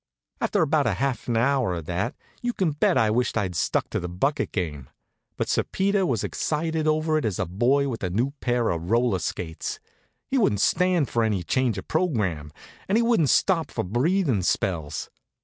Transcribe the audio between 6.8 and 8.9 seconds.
over it as a boy with a new pair of